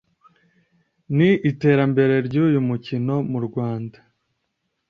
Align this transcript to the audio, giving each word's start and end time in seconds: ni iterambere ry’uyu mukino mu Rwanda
ni 1.17 1.29
iterambere 1.51 2.13
ry’uyu 2.27 2.59
mukino 2.67 3.15
mu 3.31 3.39
Rwanda 3.47 3.97